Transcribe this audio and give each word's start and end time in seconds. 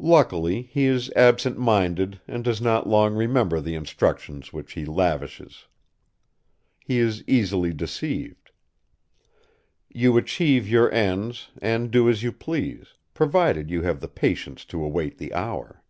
Luckily, 0.00 0.62
he 0.62 0.86
is 0.86 1.12
absent 1.14 1.56
minded 1.56 2.20
and 2.26 2.42
does 2.42 2.60
not 2.60 2.88
long 2.88 3.14
remember 3.14 3.60
the 3.60 3.76
instructions 3.76 4.52
which 4.52 4.72
he 4.72 4.84
lavishes. 4.84 5.66
He 6.80 6.98
is 6.98 7.22
easily 7.28 7.72
deceived. 7.72 8.50
You 9.88 10.16
achieve 10.16 10.66
your 10.68 10.92
ends 10.92 11.50
and 11.62 11.92
do 11.92 12.08
as 12.08 12.24
you 12.24 12.32
please, 12.32 12.94
provided 13.14 13.70
you 13.70 13.82
have 13.82 14.00
the 14.00 14.08
patience 14.08 14.64
to 14.64 14.82
await 14.82 15.18
the 15.18 15.32
hour. 15.32 15.84